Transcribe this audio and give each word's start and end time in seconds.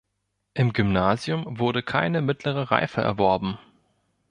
Im 0.55 0.73
Gymnasium 0.73 1.59
wurde 1.59 1.83
keine 1.83 2.23
mittlere 2.23 2.71
Reife 2.71 3.01
erworben. 3.01 3.59